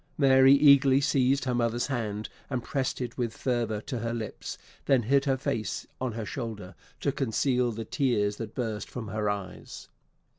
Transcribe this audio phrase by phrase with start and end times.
[0.17, 5.03] Mary eagerly seized her mother's hand, and pressed it with fervour to her lips; then
[5.03, 9.89] hid her face on her shoulder to conceal the tears that burst from her eyes.